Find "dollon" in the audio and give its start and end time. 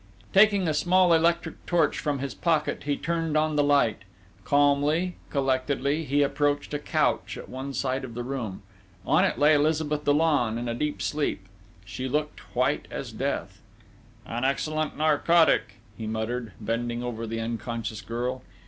10.03-10.57